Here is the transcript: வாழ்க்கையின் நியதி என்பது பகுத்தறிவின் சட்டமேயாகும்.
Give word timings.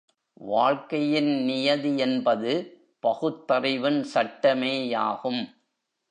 வாழ்க்கையின் 0.33 1.43
நியதி 1.43 1.97
என்பது 1.97 2.53
பகுத்தறிவின் 2.99 4.05
சட்டமேயாகும். 4.13 5.41